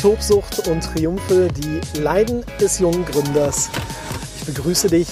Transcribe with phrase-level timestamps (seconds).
[0.00, 3.68] Tobsucht und Triumphe, die Leiden des jungen Gründers.
[4.38, 5.08] Ich begrüße dich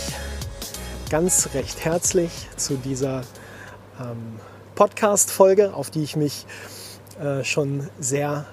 [1.11, 3.21] ganz recht herzlich zu dieser
[4.01, 4.41] ähm,
[4.77, 6.47] Podcast-Folge, auf die ich mich
[7.21, 8.47] äh, schon sehr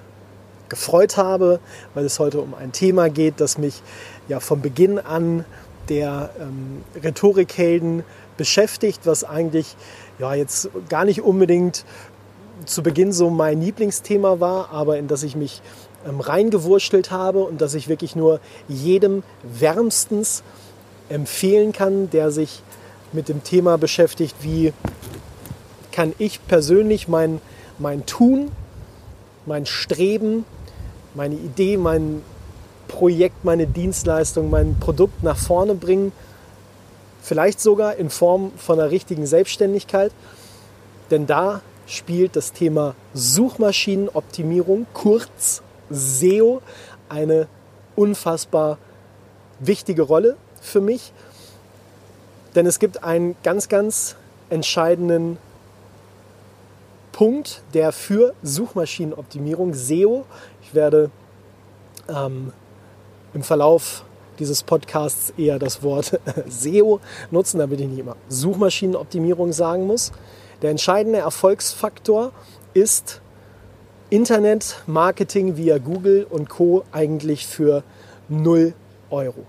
[0.68, 1.62] gefreut habe,
[1.94, 3.82] weil es heute um ein Thema geht, das mich
[4.28, 5.46] ja von Beginn an
[5.88, 8.04] der ähm, Rhetorikhelden
[8.36, 9.78] beschäftigt, was eigentlich
[10.20, 11.86] ja jetzt gar nicht unbedingt
[12.66, 15.62] zu Beginn so mein Lieblingsthema war, aber in das ich mich
[16.08, 20.44] ähm, reingewurschtelt habe und das ich wirklich nur jedem wärmstens
[21.10, 22.62] empfehlen kann, der sich
[23.12, 24.74] mit dem Thema beschäftigt, wie
[25.92, 27.40] kann ich persönlich mein,
[27.80, 28.52] mein Tun,
[29.46, 30.46] mein Streben,
[31.14, 32.22] meine Idee, mein
[32.88, 36.12] Projekt, meine Dienstleistung, mein Produkt nach vorne bringen,
[37.22, 40.12] vielleicht sogar in Form von einer richtigen Selbstständigkeit.
[41.12, 46.62] Denn da spielt das Thema Suchmaschinenoptimierung, kurz SEO,
[47.10, 47.48] eine
[47.96, 48.78] unfassbar
[49.60, 51.12] wichtige Rolle für mich.
[52.56, 54.16] Denn es gibt einen ganz, ganz
[54.50, 55.38] entscheidenden
[57.12, 60.26] Punkt, der für Suchmaschinenoptimierung, SEO,
[60.62, 61.10] ich werde
[62.10, 62.52] ähm,
[63.34, 64.04] im Verlauf
[64.40, 67.00] dieses Podcasts eher das Wort SEO
[67.32, 70.12] nutzen, damit ich nicht immer Suchmaschinenoptimierung sagen muss.
[70.62, 72.32] Der entscheidende Erfolgsfaktor
[72.74, 73.22] ist
[74.10, 76.84] Internet-Marketing via Google und Co.
[76.92, 77.84] eigentlich für
[78.30, 78.74] 0
[79.10, 79.46] Euro.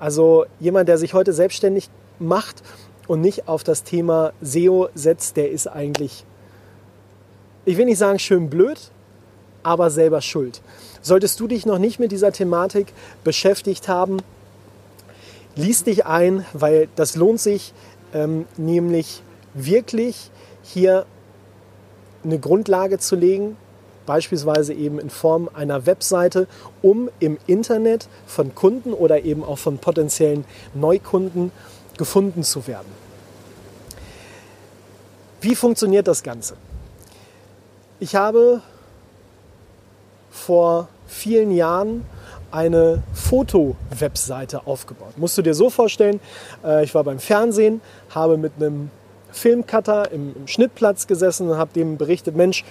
[0.00, 2.62] Also jemand, der sich heute selbstständig macht
[3.06, 6.24] und nicht auf das Thema SEO setzt, der ist eigentlich,
[7.64, 8.90] ich will nicht sagen schön blöd,
[9.62, 10.60] aber selber schuld.
[11.02, 12.92] Solltest du dich noch nicht mit dieser Thematik
[13.22, 14.18] beschäftigt haben,
[15.54, 17.74] lies dich ein, weil das lohnt sich
[18.12, 19.22] ähm, nämlich
[19.54, 20.30] wirklich
[20.62, 21.06] hier
[22.24, 23.56] eine Grundlage zu legen,
[24.06, 26.46] beispielsweise eben in Form einer Webseite,
[26.82, 30.44] um im Internet von Kunden oder eben auch von potenziellen
[30.74, 31.52] Neukunden
[31.96, 32.88] gefunden zu werden.
[35.40, 36.54] Wie funktioniert das Ganze?
[37.98, 38.62] Ich habe
[40.30, 42.04] vor vielen Jahren
[42.50, 45.16] eine Foto-Webseite aufgebaut.
[45.16, 46.20] Musst du dir so vorstellen,
[46.64, 48.90] äh, ich war beim Fernsehen, habe mit einem
[49.32, 52.64] Filmcutter im, Schnittplatz gesessen und habe dem berichtet, Mensch,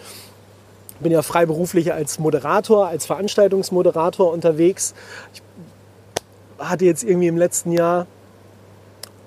[0.99, 4.93] bin ja freiberuflich als Moderator, als Veranstaltungsmoderator unterwegs.
[5.33, 5.41] Ich
[6.57, 8.05] hatte jetzt irgendwie im letzten Jahr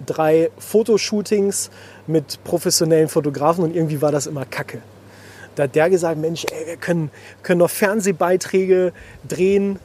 [0.05, 1.71] drei Fotoshootings
[2.07, 4.83] mit professionellen Fotografen und irgendwie war das immer Kacke.
[5.55, 7.11] Da hat der gesagt, Mensch, ey, wir können,
[7.43, 8.93] können noch Fernsehbeiträge
[9.29, 9.79] drehen,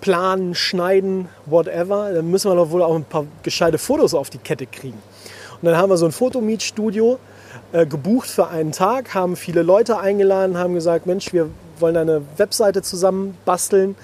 [0.00, 2.12] planen, schneiden, whatever.
[2.12, 5.00] Dann müssen wir doch wohl auch ein paar gescheite Fotos auf die Kette kriegen.
[5.60, 7.18] Und dann haben wir so ein Fotomietstudio
[7.72, 12.22] äh, gebucht für einen Tag, haben viele Leute eingeladen, haben gesagt, Mensch, wir wollen eine
[12.36, 13.96] Webseite zusammen basteln.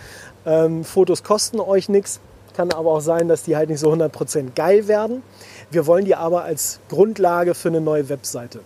[0.47, 2.21] Ähm, Fotos kosten euch nichts.
[2.57, 5.23] Kann aber auch sein, dass die halt nicht so 100% geil werden.
[5.71, 8.61] Wir wollen die aber als Grundlage für eine neue Webseite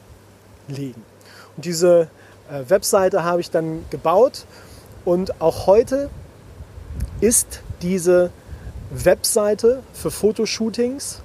[0.68, 1.02] legen.
[1.56, 2.08] Und diese
[2.50, 4.46] äh, Webseite habe ich dann gebaut
[5.04, 6.10] und auch heute
[7.20, 8.30] ist diese
[8.90, 11.22] Webseite für Fotoshootings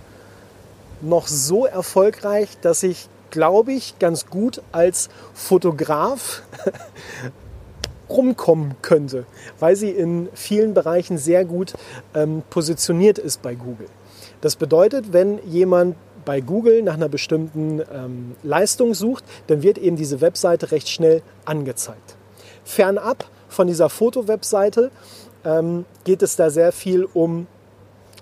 [1.02, 6.44] noch so erfolgreich, dass ich, glaube ich, ganz gut als Fotograf
[8.10, 9.26] rumkommen könnte,
[9.60, 11.74] weil sie in vielen Bereichen sehr gut
[12.14, 13.88] ähm, positioniert ist bei Google.
[14.42, 15.96] Das bedeutet, wenn jemand
[16.26, 21.22] bei Google nach einer bestimmten ähm, Leistung sucht, dann wird eben diese Webseite recht schnell
[21.46, 22.16] angezeigt.
[22.66, 24.92] Fernab von dieser Foto-Webseite
[25.46, 27.48] ähm, geht es da sehr viel um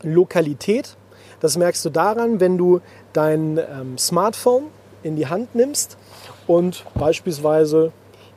[0.04, 0.96] Lokalität.
[1.40, 2.80] Das merkst du daran, wenn du
[3.14, 4.66] dein ähm, Smartphone
[5.06, 5.98] in die Hand nimmst
[6.48, 7.92] und beispielsweise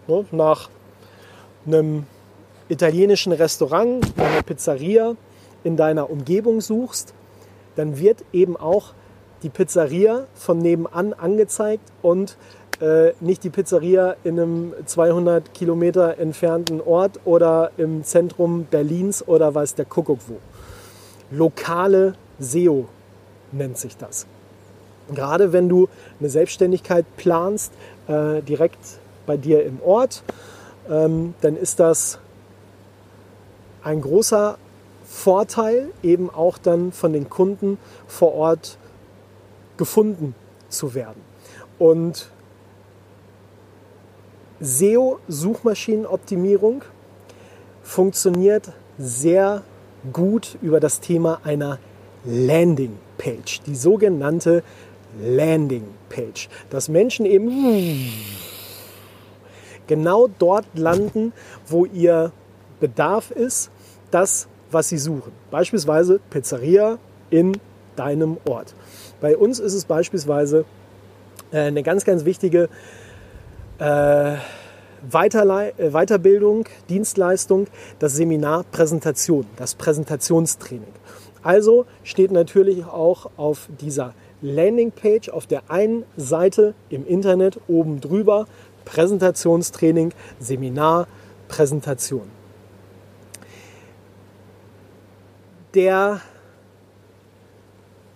[0.07, 0.69] ne, nach
[1.67, 2.07] einem
[2.69, 5.17] italienischen Restaurant, einer Pizzeria
[5.65, 7.15] in deiner Umgebung suchst,
[7.77, 8.93] dann wird eben auch
[9.43, 12.37] die Pizzeria von nebenan angezeigt und
[12.81, 19.55] äh, nicht die Pizzeria in einem 200 Kilometer entfernten Ort oder im Zentrum Berlins oder
[19.55, 20.37] weiß der Kuckuck wo.
[21.31, 22.89] Lokale SEO
[23.53, 24.27] nennt sich das.
[25.15, 25.89] Gerade wenn du
[26.21, 27.73] eine Selbstständigkeit planst,
[28.09, 28.79] äh, direkt
[29.27, 30.23] bei dir im Ort,
[30.91, 32.19] ähm, dann ist das
[33.83, 34.57] ein großer
[35.05, 38.79] Vorteil, eben auch dann von den Kunden vor Ort
[39.77, 40.37] gefunden
[40.69, 41.21] zu werden.
[41.79, 42.31] Und
[44.61, 46.83] SEO-Suchmaschinenoptimierung
[47.83, 49.63] funktioniert sehr
[50.13, 51.79] gut über das Thema einer
[52.25, 54.63] Landing Page, die sogenannte
[55.21, 58.13] Landing Page, dass Menschen eben
[59.87, 61.33] genau dort landen,
[61.67, 62.33] wo ihr
[62.81, 63.71] Bedarf ist,
[64.11, 65.33] das, was sie suchen.
[65.51, 66.99] Beispielsweise Pizzeria
[67.31, 67.59] in
[67.97, 68.75] deinem Ort.
[69.21, 70.65] Bei uns ist es beispielsweise
[71.51, 72.69] äh, eine ganz, ganz wichtige
[73.81, 74.39] äh, äh,
[75.11, 77.67] Weiterbildung, Dienstleistung,
[77.99, 80.93] das Seminar Präsentation, das Präsentationstraining.
[81.43, 88.47] Also steht natürlich auch auf dieser Landingpage auf der einen Seite im Internet oben drüber
[88.85, 91.09] Präsentationstraining, Seminar,
[91.49, 92.31] Präsentation.
[95.75, 96.21] Der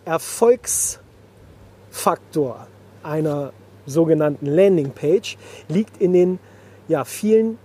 [0.04, 2.66] Erfolgsfaktor
[3.02, 3.52] einer
[3.86, 5.36] sogenannten Landingpage
[5.68, 6.38] liegt in den
[6.88, 7.58] ja, vielen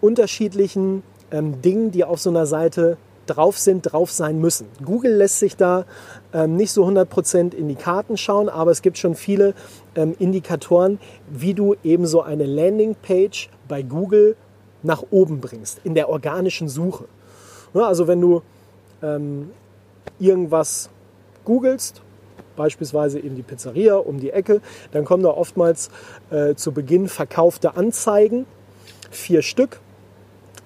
[0.00, 2.96] unterschiedlichen ähm, Dingen, die auf so einer Seite
[3.26, 4.66] drauf sind, drauf sein müssen.
[4.84, 5.84] Google lässt sich da
[6.32, 9.54] ähm, nicht so 100% in die Karten schauen, aber es gibt schon viele
[9.94, 10.98] ähm, Indikatoren,
[11.28, 14.36] wie du eben so eine Landingpage bei Google
[14.82, 17.06] nach oben bringst, in der organischen Suche.
[17.72, 18.42] Ja, also wenn du
[19.02, 19.50] ähm,
[20.18, 20.90] irgendwas
[21.44, 22.02] googelst,
[22.56, 24.60] beispielsweise in die Pizzeria um die Ecke,
[24.92, 25.90] dann kommen da oftmals
[26.30, 28.46] äh, zu Beginn verkaufte Anzeigen,
[29.10, 29.80] vier Stück.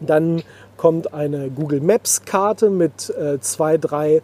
[0.01, 0.43] Dann
[0.79, 4.23] kommt eine Google Maps Karte mit äh, zwei, drei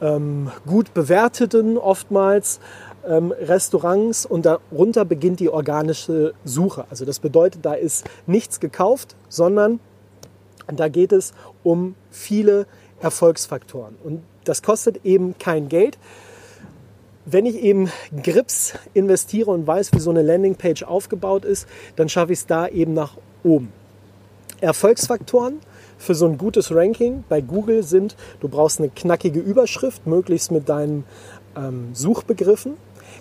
[0.00, 2.60] ähm, gut bewerteten oftmals
[3.04, 6.84] ähm, Restaurants und darunter beginnt die organische Suche.
[6.90, 9.80] Also das bedeutet, da ist nichts gekauft, sondern
[10.72, 11.32] da geht es
[11.64, 12.66] um viele
[13.00, 13.96] Erfolgsfaktoren.
[14.04, 15.98] Und das kostet eben kein Geld.
[17.24, 17.90] Wenn ich eben
[18.22, 21.66] Grips investiere und weiß, wie so eine Landingpage aufgebaut ist,
[21.96, 23.72] dann schaffe ich es da eben nach oben.
[24.60, 25.60] Erfolgsfaktoren
[25.98, 30.68] für so ein gutes Ranking bei Google sind, du brauchst eine knackige Überschrift, möglichst mit
[30.68, 31.04] deinen
[31.56, 32.76] ähm, Suchbegriffen.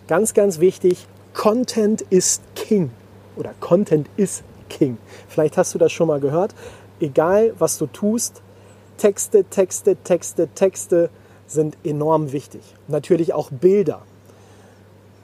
[0.08, 2.92] Ganz, ganz wichtig, Content ist King
[3.36, 4.98] oder Content ist King.
[5.28, 6.54] Vielleicht hast du das schon mal gehört.
[7.00, 8.42] Egal, was du tust,
[8.98, 11.10] Texte, Texte, Texte, Texte
[11.48, 12.62] sind enorm wichtig.
[12.88, 14.02] Natürlich auch Bilder.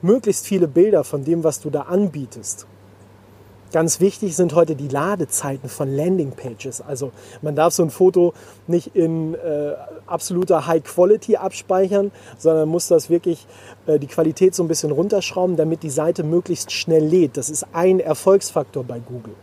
[0.02, 2.66] Möglichst viele Bilder von dem, was du da anbietest.
[3.72, 6.82] Ganz wichtig sind heute die Ladezeiten von Landingpages.
[6.82, 7.10] Also
[7.40, 8.34] man darf so ein Foto
[8.66, 9.72] nicht in äh,
[10.06, 13.46] absoluter High Quality abspeichern, sondern muss das wirklich
[13.86, 17.38] äh, die Qualität so ein bisschen runterschrauben, damit die Seite möglichst schnell lädt.
[17.38, 19.34] Das ist ein Erfolgsfaktor bei Google.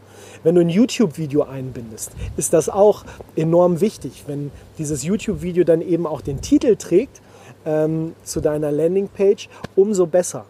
[0.43, 3.05] Wenn du ein YouTube-Video einbindest, ist das auch
[3.35, 4.25] enorm wichtig.
[4.27, 7.19] Wenn dieses YouTube-Video dann eben auch den Titel trägt
[7.65, 10.45] ähm, zu deiner Landingpage, umso besser.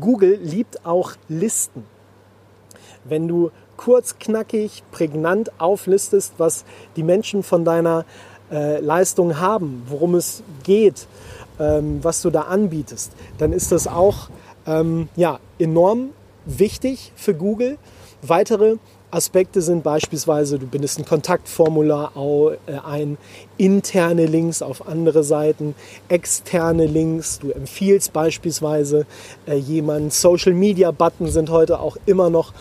[0.00, 1.84] Google liebt auch Listen
[3.04, 6.64] wenn du kurz, knackig, prägnant auflistest, was
[6.96, 8.04] die Menschen von deiner
[8.50, 11.06] äh, Leistung haben, worum es geht,
[11.58, 14.28] ähm, was du da anbietest, dann ist das auch
[14.66, 16.10] ähm, ja, enorm
[16.44, 17.78] wichtig für Google.
[18.22, 18.76] Weitere
[19.12, 22.12] Aspekte sind beispielsweise, du bindest ein Kontaktformular
[22.66, 23.18] äh, ein,
[23.58, 25.74] interne Links auf andere Seiten,
[26.08, 29.06] externe Links, du empfiehlst beispielsweise
[29.46, 32.54] äh, jemanden, Social Media Button sind heute auch immer noch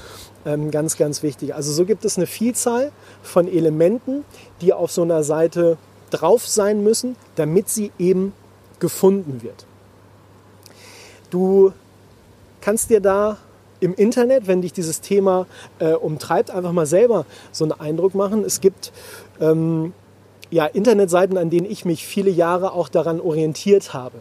[0.72, 1.56] ganz, ganz wichtig.
[1.56, 4.26] Also so gibt es eine Vielzahl von Elementen,
[4.62, 5.78] die auf so einer Seite
[6.10, 8.34] drauf sein müssen, damit sie eben
[8.80, 9.66] gefunden wird.
[11.30, 11.72] Du
[12.60, 13.38] kannst dir da
[13.80, 15.48] im Internet, wenn dich dieses Thema
[15.80, 18.44] äh, umtreibt, einfach mal selber so einen Eindruck machen.
[18.44, 18.92] Es gibt
[19.40, 19.94] ähm,
[20.52, 24.20] ja, Internetseiten, an denen ich mich viele Jahre auch daran orientiert habe.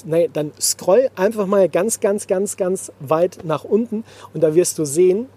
[0.05, 4.79] nee, dann scroll einfach mal ganz, ganz, ganz, ganz weit nach unten und da wirst
[4.79, 5.27] du sehen,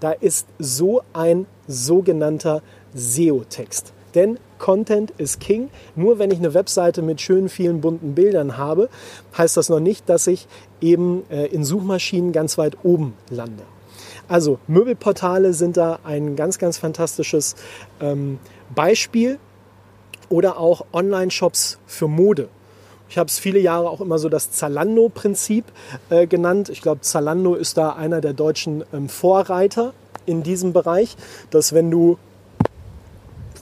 [0.00, 2.62] da ist so ein sogenannter
[2.94, 3.92] SEO-Text.
[4.14, 5.68] Denn Content ist King.
[5.94, 8.88] Nur wenn ich eine Webseite mit schönen vielen bunten Bildern habe,
[9.36, 10.48] heißt das noch nicht, dass ich
[10.80, 13.62] eben äh, in Suchmaschinen ganz weit oben lande.
[14.28, 17.54] Also Möbelportale sind da ein ganz, ganz fantastisches
[18.00, 18.38] ähm,
[18.74, 19.38] Beispiel
[20.28, 22.48] oder auch Online-Shops für Mode.
[23.08, 25.64] Ich habe es viele Jahre auch immer so das Zalando-Prinzip
[26.10, 26.68] äh, genannt.
[26.70, 29.92] Ich glaube, Zalando ist da einer der deutschen ähm, Vorreiter
[30.26, 31.16] in diesem Bereich,
[31.50, 32.18] dass wenn du,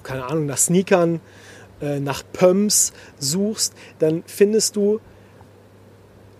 [0.02, 1.20] keine Ahnung, nach Sneakern,
[1.82, 5.00] äh, nach Pumps suchst, dann findest du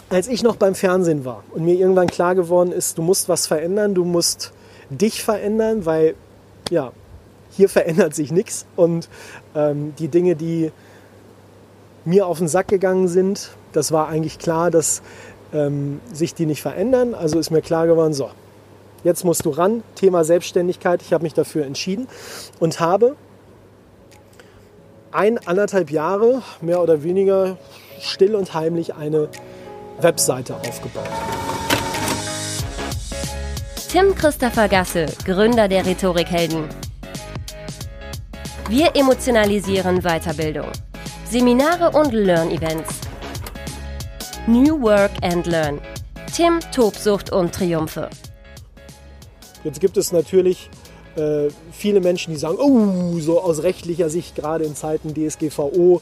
[0.10, 3.48] Als ich noch beim Fernsehen war und mir irgendwann klar geworden ist, du musst was
[3.48, 4.54] verändern, du musst
[4.98, 6.16] dich verändern, weil
[6.70, 6.92] ja,
[7.52, 9.10] hier verändert sich nichts und
[9.56, 10.72] ähm, die Dinge, die
[12.06, 15.02] mir auf den Sack gegangen sind, das war eigentlich klar, dass
[15.54, 17.14] ähm, sich die nicht verändern.
[17.14, 18.30] Also ist mir klar geworden, so,
[19.04, 21.02] jetzt musst du ran, Thema Selbstständigkeit.
[21.02, 22.08] Ich habe mich dafür entschieden
[22.60, 23.16] und habe
[25.12, 27.58] ein, anderthalb Jahre, mehr oder weniger
[28.00, 29.30] still und heimlich eine
[30.02, 31.08] Webseite aufgebaut.
[33.94, 36.68] Tim Christopher Gasse, Gründer der Rhetorikhelden.
[38.68, 40.66] Wir emotionalisieren Weiterbildung.
[41.30, 43.02] Seminare und Learn-Events.
[44.48, 45.80] New Work and Learn.
[46.36, 48.10] Tim, Tobsucht und Triumphe.
[49.64, 50.72] Jetzt gibt es natürlich
[51.16, 56.02] äh, viele Menschen, die sagen, oh, so aus rechtlicher Sicht, gerade in Zeiten DSGVO,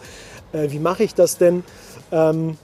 [0.54, 1.66] äh, wie mache ich das denn?
[2.14, 2.58] Ähm,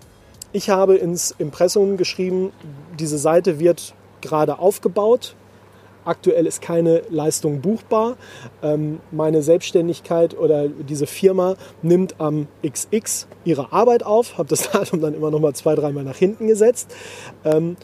[0.54, 2.54] ich habe ins Impressum geschrieben,
[2.98, 5.36] diese Seite wird gerade aufgebaut.
[6.06, 8.16] Aktuell ist keine Leistung buchbar.
[8.64, 15.02] Ähm, meine Selbstständigkeit oder diese Firma nimmt am XX ihre Arbeit auf, habe das Datum
[15.02, 16.96] dann immer noch mal zwei, dreimal nach hinten gesetzt,
[17.44, 17.76] ähm,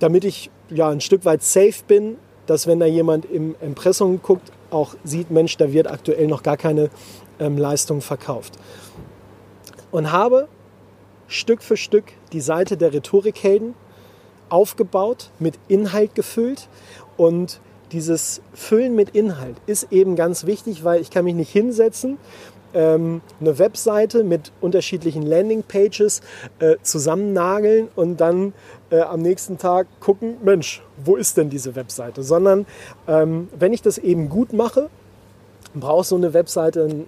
[0.00, 4.50] damit ich ja ein Stück weit safe bin, dass wenn da jemand im Impressum guckt,
[4.70, 6.90] auch sieht, Mensch, da wird aktuell noch gar keine
[7.38, 8.54] ähm, Leistung verkauft.
[9.92, 10.48] Und habe
[11.28, 13.74] Stück für Stück die Seite der Rhetorikhelden
[14.48, 16.68] aufgebaut, mit Inhalt gefüllt
[17.16, 17.60] und
[17.92, 22.18] dieses Füllen mit Inhalt ist eben ganz wichtig, weil ich kann mich nicht hinsetzen
[22.76, 26.20] ähm, eine Webseite mit unterschiedlichen Landingpages
[26.58, 28.52] äh, zusammennageln und dann
[28.90, 32.22] äh, am nächsten Tag gucken, Mensch, wo ist denn diese Webseite?
[32.22, 32.66] Sondern
[33.08, 34.90] ähm, wenn ich das eben gut mache,
[35.74, 37.06] braucht so eine Webseite ein,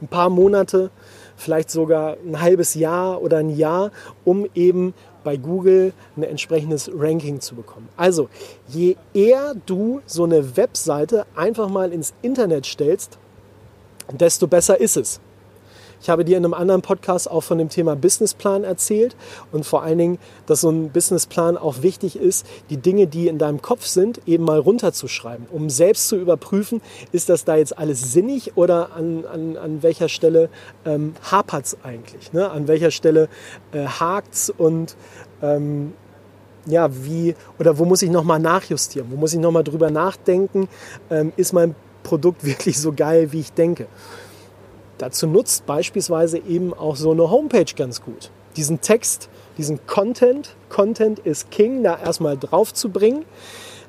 [0.00, 0.90] ein paar Monate,
[1.36, 3.90] vielleicht sogar ein halbes Jahr oder ein Jahr,
[4.24, 7.88] um eben bei Google ein entsprechendes Ranking zu bekommen.
[7.96, 8.28] Also,
[8.68, 13.18] je eher du so eine Webseite einfach mal ins Internet stellst,
[14.12, 15.20] desto besser ist es.
[16.02, 19.14] Ich habe dir in einem anderen Podcast auch von dem Thema Businessplan erzählt
[19.52, 23.36] und vor allen Dingen, dass so ein Businessplan auch wichtig ist, die Dinge, die in
[23.36, 26.80] deinem Kopf sind, eben mal runterzuschreiben, um selbst zu überprüfen,
[27.12, 30.48] ist das da jetzt alles sinnig oder an, an, an welcher Stelle
[30.86, 32.50] ähm, hapert es eigentlich, ne?
[32.50, 33.28] an welcher Stelle
[33.72, 34.96] äh, hakt es und
[35.42, 35.92] ähm,
[36.66, 40.68] ja, wie oder wo muss ich nochmal nachjustieren, wo muss ich nochmal drüber nachdenken,
[41.10, 43.86] ähm, ist mein Produkt wirklich so geil, wie ich denke.
[45.00, 48.30] Dazu nutzt beispielsweise eben auch so eine Homepage ganz gut.
[48.56, 53.24] Diesen Text, diesen Content, Content ist King, da erstmal drauf zu bringen,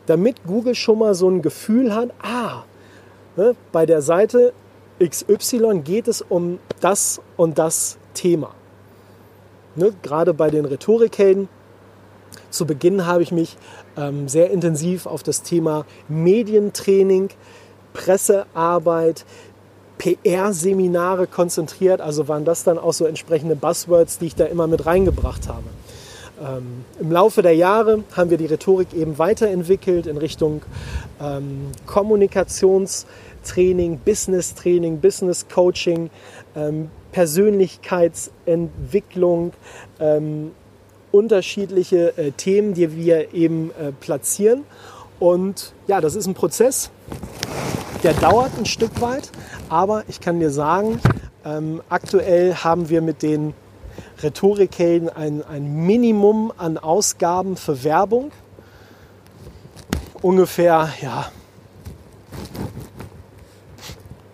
[0.05, 2.63] damit Google schon mal so ein Gefühl hat, ah,
[3.35, 4.53] ne, bei der Seite
[5.03, 8.55] XY geht es um das und das Thema.
[9.75, 11.49] Ne, gerade bei den Rhetorikhelden.
[12.49, 13.57] Zu Beginn habe ich mich
[13.97, 17.31] ähm, sehr intensiv auf das Thema Medientraining,
[17.91, 19.25] Pressearbeit,
[20.01, 22.01] PR-Seminare konzentriert.
[22.01, 25.65] Also waren das dann auch so entsprechende Buzzwords, die ich da immer mit reingebracht habe.
[26.41, 30.63] Ähm, Im Laufe der Jahre haben wir die Rhetorik eben weiterentwickelt in Richtung
[31.21, 36.09] ähm, Kommunikationstraining, Business-Training, Business-Coaching,
[36.55, 39.53] ähm, Persönlichkeitsentwicklung,
[39.99, 40.49] ähm,
[41.11, 44.63] unterschiedliche äh, Themen, die wir eben äh, platzieren.
[45.19, 46.89] Und ja, das ist ein Prozess,
[48.01, 49.29] der dauert ein Stück weit,
[49.71, 50.99] aber ich kann dir sagen,
[51.45, 53.53] ähm, aktuell haben wir mit den
[54.21, 58.31] Rhetorikhelden ein, ein Minimum an Ausgaben für Werbung.
[60.21, 61.31] Ungefähr, ja,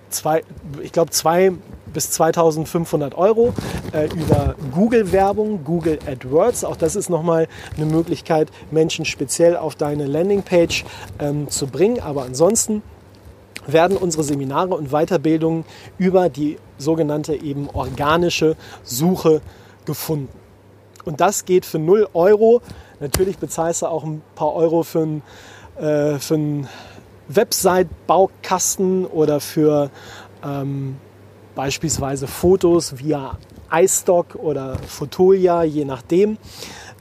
[0.09, 0.43] zwei,
[0.81, 1.53] ich glaube zwei
[1.93, 3.53] bis 2500 Euro
[3.93, 6.63] äh, über Google-Werbung, Google AdWords.
[6.63, 10.83] Auch das ist nochmal eine Möglichkeit, Menschen speziell auf deine Landingpage
[11.19, 11.99] ähm, zu bringen.
[12.01, 12.81] Aber ansonsten
[13.67, 15.65] werden unsere Seminare und Weiterbildungen
[15.97, 19.41] über die sogenannte eben organische Suche
[19.85, 20.29] gefunden.
[21.05, 22.61] Und das geht für 0 Euro.
[22.99, 25.21] Natürlich bezahlst du auch ein paar Euro für einen,
[25.77, 26.67] äh, für einen
[27.29, 29.89] Website-Baukasten oder für
[30.43, 30.97] ähm,
[31.55, 33.37] beispielsweise Fotos via
[33.71, 36.37] iStock oder Fotolia, je nachdem,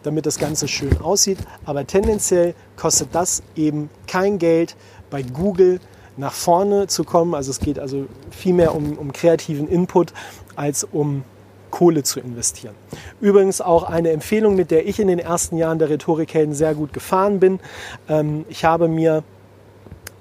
[0.02, 1.38] damit das Ganze schön aussieht.
[1.64, 4.76] Aber tendenziell kostet das eben kein Geld
[5.10, 5.80] bei Google
[6.16, 7.34] nach vorne zu kommen.
[7.34, 10.12] Also es geht also vielmehr um, um kreativen Input
[10.54, 11.24] als um
[11.70, 12.74] Kohle zu investieren.
[13.20, 16.92] Übrigens auch eine Empfehlung, mit der ich in den ersten Jahren der Rhetorikhelden sehr gut
[16.92, 17.60] gefahren bin.
[18.08, 19.24] Ähm, ich habe mir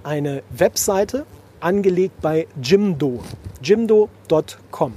[0.04, 1.26] eine Webseite
[1.60, 3.22] angelegt bei Jimdo,
[3.62, 4.94] jimdo.com.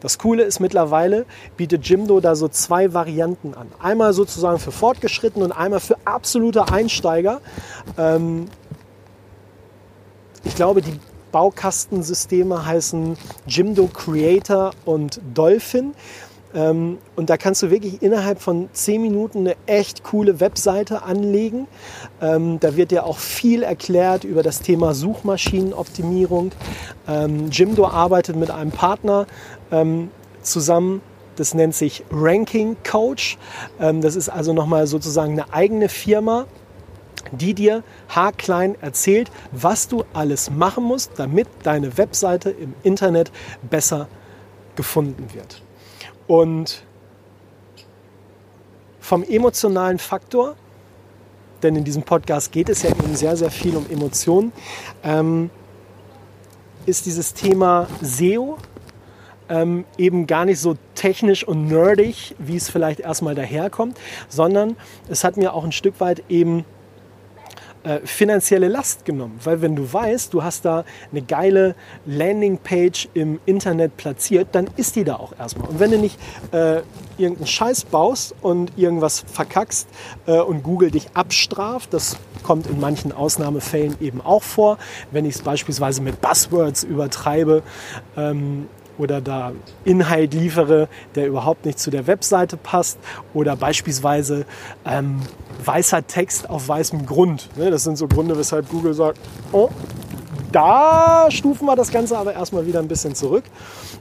[0.00, 1.24] Das Coole ist mittlerweile,
[1.56, 3.68] bietet Jimdo da so zwei Varianten an.
[3.80, 7.40] Einmal sozusagen für Fortgeschrittene und einmal für absolute Einsteiger.
[7.96, 8.46] Ähm,
[10.46, 10.98] ich glaube, die
[11.32, 15.94] Baukastensysteme heißen Jimdo Creator und Dolphin.
[16.54, 21.66] Ähm, und da kannst du wirklich innerhalb von 10 Minuten eine echt coole Webseite anlegen.
[22.22, 26.52] Ähm, da wird dir auch viel erklärt über das Thema Suchmaschinenoptimierung.
[27.08, 29.26] Ähm, Jimdo arbeitet mit einem Partner
[30.42, 31.02] zusammen,
[31.34, 33.36] das nennt sich Ranking Coach.
[33.78, 36.46] das ist also nochmal sozusagen eine eigene Firma,
[37.32, 43.32] die dir haarklein erzählt, was du alles machen musst, damit deine Webseite im Internet
[43.68, 44.08] besser
[44.76, 45.62] gefunden wird.
[46.26, 46.84] Und
[49.00, 50.56] vom emotionalen Faktor,
[51.62, 54.52] denn in diesem Podcast geht es ja eben sehr, sehr viel um Emotionen,
[55.02, 55.50] ähm,
[56.86, 58.58] ist dieses Thema SEO
[59.48, 63.98] ähm, eben gar nicht so technisch und nerdig, wie es vielleicht erstmal daherkommt,
[64.28, 64.76] sondern
[65.08, 66.64] es hat mir auch ein Stück weit eben
[67.86, 69.38] äh, finanzielle Last genommen.
[69.44, 74.96] Weil wenn du weißt, du hast da eine geile Landingpage im Internet platziert, dann ist
[74.96, 75.68] die da auch erstmal.
[75.68, 76.18] Und wenn du nicht
[76.50, 76.80] äh,
[77.16, 79.86] irgendeinen Scheiß baust und irgendwas verkackst
[80.26, 84.78] äh, und Google dich abstraft, das kommt in manchen Ausnahmefällen eben auch vor,
[85.12, 87.62] wenn ich es beispielsweise mit Buzzwords übertreibe,
[88.16, 88.68] ähm,
[88.98, 89.52] oder da
[89.84, 92.98] Inhalt liefere, der überhaupt nicht zu der Webseite passt
[93.34, 94.46] oder beispielsweise
[94.84, 95.20] ähm,
[95.64, 97.48] weißer Text auf weißem Grund.
[97.56, 99.18] Ne, das sind so Gründe, weshalb Google sagt,
[99.52, 99.70] oh,
[100.52, 103.44] da stufen wir das Ganze aber erstmal wieder ein bisschen zurück.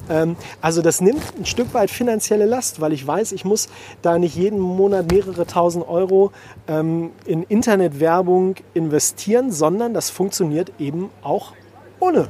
[0.09, 3.67] Ähm, also das nimmt ein Stück weit finanzielle Last, weil ich weiß, ich muss
[4.01, 6.31] da nicht jeden Monat mehrere tausend Euro
[6.67, 11.53] ähm, in Internetwerbung investieren, sondern das funktioniert eben auch
[11.99, 12.29] ohne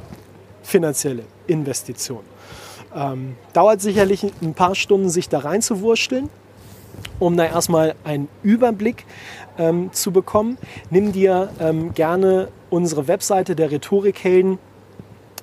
[0.62, 2.20] finanzielle Investition.
[2.96, 6.30] Ähm, dauert sicherlich ein paar Stunden, sich da reinzuwursteln,
[7.18, 9.04] um da erstmal einen Überblick
[9.58, 10.56] ähm, zu bekommen.
[10.90, 14.58] Nimm dir ähm, gerne unsere Webseite der Rhetorikhelden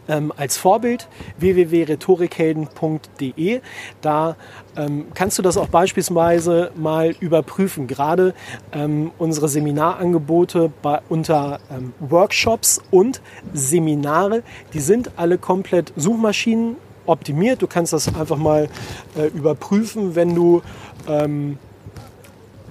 [0.07, 3.61] ähm, als Vorbild www.rhetorikhelden.de.
[4.01, 4.35] Da
[4.75, 7.87] ähm, kannst du das auch beispielsweise mal überprüfen.
[7.87, 8.33] Gerade
[8.71, 13.21] ähm, unsere Seminarangebote bei, unter ähm, Workshops und
[13.53, 17.61] Seminare, die sind alle komplett Suchmaschinen optimiert.
[17.61, 18.69] Du kannst das einfach mal
[19.17, 20.61] äh, überprüfen, wenn du
[21.07, 21.57] ähm,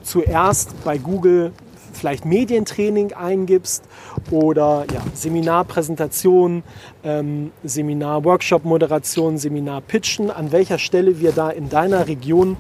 [0.03, 1.53] zuerst bei Google
[1.92, 3.85] vielleicht Medientraining eingibst
[4.31, 6.62] oder ja, Seminarpräsentation,
[7.05, 12.57] ähm, Seminar-Workshop-Moderation, Seminar-Pitchen, an welcher Stelle wir da in deiner Region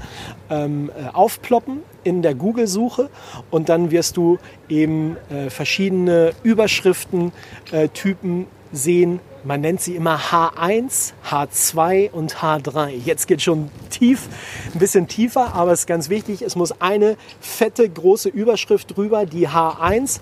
[0.50, 3.10] ähm, äh, aufploppen in der Google-Suche
[3.50, 11.12] und dann wirst du eben äh, verschiedene Überschriften-Typen äh, sehen, man nennt sie immer H1,
[11.28, 12.90] H2 und H3.
[12.90, 14.28] Jetzt geht schon tief,
[14.72, 19.26] ein bisschen tiefer, aber es ist ganz wichtig, es muss eine fette große Überschrift drüber,
[19.26, 20.20] die H1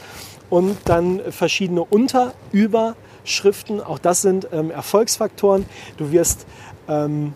[0.48, 3.80] und dann verschiedene Unterüberschriften.
[3.82, 5.66] Auch das sind ähm, Erfolgsfaktoren.
[5.96, 6.46] Du wirst
[6.88, 7.34] ähm,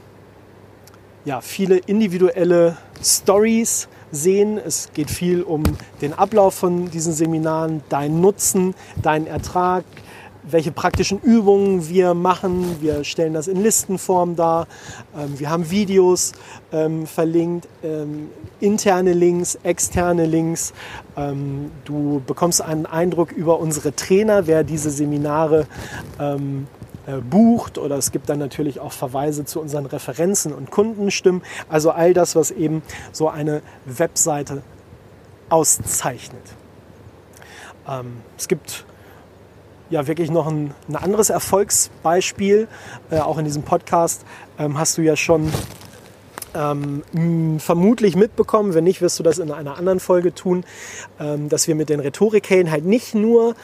[1.25, 4.59] ja, viele individuelle Stories sehen.
[4.59, 5.63] Es geht viel um
[6.01, 9.85] den Ablauf von diesen Seminaren, deinen Nutzen, deinen Ertrag,
[10.49, 12.77] welche praktischen Übungen wir machen.
[12.81, 14.67] Wir stellen das in Listenform dar.
[15.17, 16.33] Ähm, wir haben Videos
[16.73, 18.29] ähm, verlinkt, ähm,
[18.61, 20.73] interne Links, externe Links.
[21.85, 25.67] du bekommst einen Eindruck über unsere Trainer, wer diese Seminare
[26.19, 31.43] äh, bucht oder es gibt dann natürlich auch Verweise zu unseren Referenzen und Kundenstimmen.
[31.69, 34.63] Also all das, was eben so eine Webseite
[35.51, 36.43] auszeichnet.
[38.39, 38.87] es gibt
[39.95, 42.69] ja wirklich noch ein, ein anderes Erfolgsbeispiel.
[43.11, 44.25] Äh, auch in diesem Podcast
[44.59, 45.53] ähm, hast du ja schon
[46.55, 50.65] ähm, vermutlich mitbekommen, wenn nicht, wirst du das in einer anderen Folge tun,
[51.19, 53.55] ähm, dass wir mit den Rhetorikhelden halt nicht nur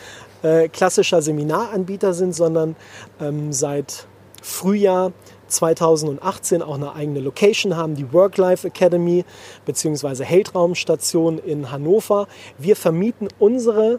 [0.43, 2.77] äh, klassischer Seminaranbieter sind, sondern
[3.21, 4.07] ähm, seit
[4.41, 5.13] Frühjahr
[5.49, 9.25] 2018 auch eine eigene Location haben, die Work-Life Academy
[9.67, 10.25] bzw.
[10.25, 12.29] Heldraumstation in Hannover.
[12.57, 13.99] Wir vermieten unsere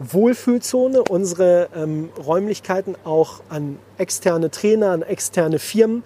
[0.00, 6.02] Wohlfühlzone, unsere ähm, Räumlichkeiten auch an externe Trainer, an externe Firmen.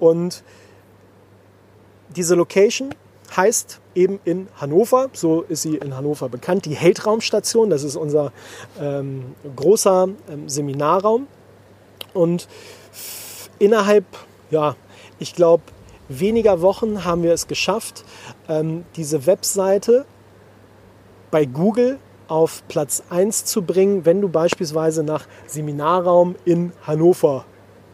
[0.00, 0.42] Und
[2.14, 2.94] diese Location
[3.34, 7.70] heißt eben in Hannover, so ist sie in Hannover bekannt, die Heldraumstation.
[7.70, 8.32] Das ist unser
[8.80, 11.28] ähm, großer ähm, Seminarraum.
[12.14, 12.48] Und
[13.58, 14.04] innerhalb,
[14.50, 14.74] ja,
[15.18, 15.62] ich glaube,
[16.08, 18.04] weniger Wochen haben wir es geschafft,
[18.48, 20.04] ähm, diese Webseite
[21.30, 21.98] bei Google
[22.28, 27.44] auf Platz 1 zu bringen, wenn du beispielsweise nach Seminarraum in Hannover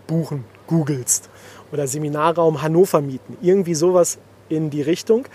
[0.07, 1.29] buchen, googelst
[1.73, 3.37] oder Seminarraum Hannover mieten.
[3.43, 4.19] Irgendwie sowas
[4.49, 5.27] in die Richtung.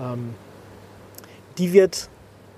[0.00, 0.34] Ähm,
[1.58, 2.08] die wird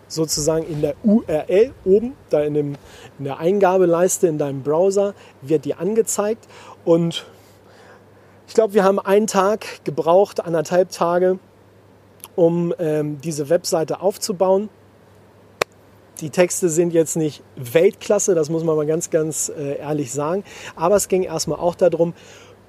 [0.09, 2.77] sozusagen in der URL oben, da in, dem,
[3.19, 6.47] in der Eingabeleiste in deinem Browser, wird dir angezeigt.
[6.85, 7.27] Und
[8.49, 11.39] ich glaube, wir haben einen Tag gebraucht, anderthalb Tage,
[12.37, 14.69] um ähm, diese Webseite aufzubauen.
[16.21, 20.45] Die Texte sind jetzt nicht Weltklasse, das muss man mal ganz, ganz äh, ehrlich sagen.
[20.75, 22.15] Aber es ging erstmal auch darum,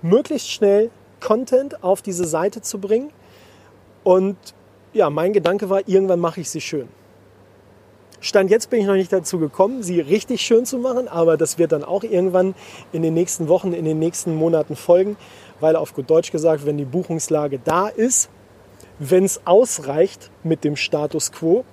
[0.02, 0.90] möglichst schnell
[1.22, 3.12] Content auf diese Seite zu bringen.
[4.04, 4.38] Und
[4.94, 6.90] ja, mein Gedanke war, irgendwann mache ich sie schön.
[8.20, 11.60] Stand jetzt bin ich noch nicht dazu gekommen, sie richtig schön zu machen, aber das
[11.60, 12.56] wird dann auch irgendwann
[12.92, 15.18] in den nächsten Wochen, in den nächsten Monaten folgen,
[15.60, 18.30] weil auf gut Deutsch gesagt, wenn die Buchungslage da ist,
[19.00, 21.64] wenn es ausreicht mit dem Status quo,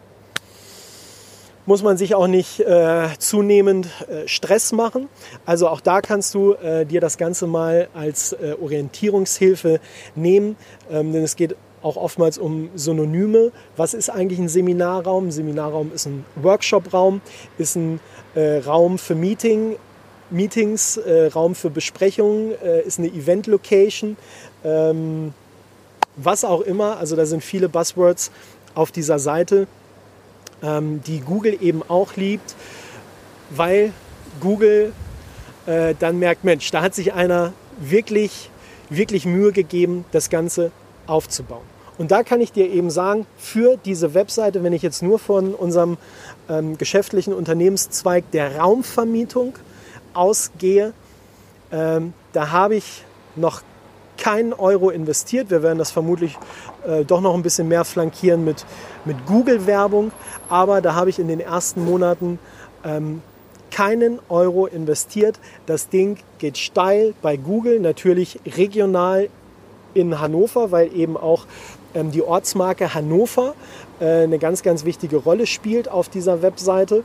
[1.67, 5.09] muss man sich auch nicht äh, zunehmend äh, Stress machen.
[5.47, 9.81] Also auch da kannst du äh, dir das Ganze mal als äh, Orientierungshilfe
[10.15, 10.57] nehmen,
[10.91, 13.53] ähm, denn es geht auch oftmals um Synonyme.
[13.77, 15.29] Was ist eigentlich ein Seminarraum?
[15.29, 17.21] Ein Seminarraum ist ein Workshopraum,
[17.59, 18.01] ist ein
[18.35, 19.77] äh, Raum für Meeting,
[20.31, 24.17] Meetings, äh, Raum für Besprechungen, äh, ist eine Event-Location,
[24.65, 25.35] ähm,
[26.17, 26.97] was auch immer.
[26.97, 28.31] Also da sind viele Buzzwords
[28.75, 29.67] auf dieser Seite,
[30.63, 32.57] ähm, die Google eben auch liebt,
[33.51, 33.93] weil
[34.41, 34.93] Google
[35.67, 38.51] äh, dann merkt, Mensch, da hat sich einer wirklich,
[38.89, 40.73] wirklich Mühe gegeben, das Ganze
[41.07, 41.74] aufzubauen.
[41.97, 45.55] Und da kann ich dir eben sagen, für diese Webseite, wenn ich jetzt nur von
[45.55, 45.97] unserem
[46.49, 49.55] ähm, geschäftlichen Unternehmenszweig der Raumvermietung
[50.13, 50.93] ausgehe,
[51.71, 53.05] ähm, da habe ich
[53.37, 53.63] noch
[54.17, 55.51] keinen Euro investiert.
[55.51, 56.37] Wir werden das vermutlich
[56.87, 58.65] äh, doch noch ein bisschen mehr flankieren mit,
[59.05, 60.13] mit Google-Werbung.
[60.49, 62.39] Aber da habe ich in den ersten Monaten
[62.85, 63.23] ähm,
[63.71, 65.39] keinen Euro investiert.
[65.67, 69.29] Das Ding geht steil bei Google, natürlich regional
[69.95, 71.47] in Hannover, weil eben auch
[71.95, 73.55] die Ortsmarke Hannover
[74.01, 77.05] äh, eine ganz, ganz wichtige Rolle spielt auf dieser Webseite.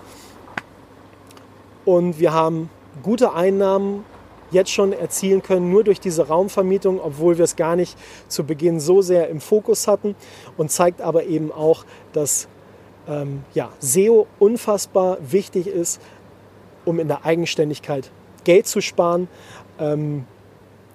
[1.85, 2.69] Und wir haben
[3.03, 4.03] gute Einnahmen
[4.51, 7.97] jetzt schon erzielen können, nur durch diese Raumvermietung, obwohl wir es gar nicht
[8.27, 10.15] zu Beginn so sehr im Fokus hatten
[10.57, 12.47] und zeigt aber eben auch, dass
[13.07, 16.01] ähm, ja, SEO unfassbar wichtig ist,
[16.85, 18.11] um in der Eigenständigkeit
[18.43, 19.27] Geld zu sparen.
[19.79, 20.25] Ähm,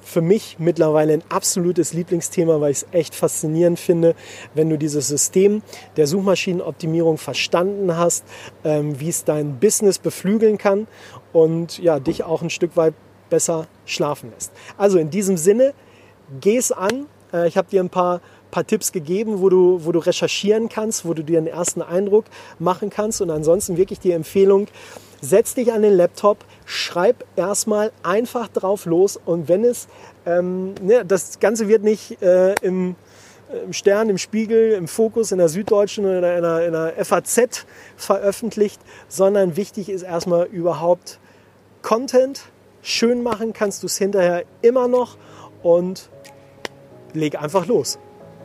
[0.05, 4.15] für mich mittlerweile ein absolutes Lieblingsthema, weil ich es echt faszinierend finde,
[4.55, 5.63] wenn du dieses System
[5.97, 8.25] der Suchmaschinenoptimierung verstanden hast,
[8.65, 10.87] ähm, wie es dein Business beflügeln kann
[11.33, 12.95] und ja, dich auch ein Stück weit
[13.31, 14.53] besser schlafen lässt.
[14.77, 15.75] Also in diesem Sinne,
[16.41, 17.07] geh es an.
[17.33, 18.21] Äh, ich habe dir ein paar,
[18.55, 22.27] paar Tipps gegeben, wo du, wo du recherchieren kannst, wo du dir einen ersten Eindruck
[22.61, 23.21] machen kannst.
[23.21, 24.69] Und ansonsten wirklich die Empfehlung,
[25.21, 29.89] setz dich an den Laptop, schreib erstmal einfach drauf los und wenn es,
[30.25, 32.95] ähm, ne, das Ganze wird nicht äh, im,
[33.65, 37.67] im Stern, im Spiegel, im Fokus, in der Süddeutschen oder in einer, in einer FAZ
[37.97, 41.19] veröffentlicht, sondern wichtig ist erstmal überhaupt
[41.83, 42.43] Content.
[42.83, 45.17] Schön machen kannst du es hinterher immer noch
[45.65, 46.09] und
[47.15, 47.99] leg einfach los.